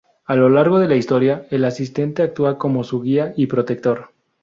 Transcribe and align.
A 0.25 0.35
lo 0.35 0.49
largo 0.49 0.79
de 0.79 0.87
la 0.87 0.95
historia, 0.95 1.45
el 1.51 1.63
asistente 1.63 2.23
actúa 2.23 2.57
como 2.57 2.83
su 2.83 3.01
guía 3.01 3.33
y 3.37 3.45
protector. 3.45 4.09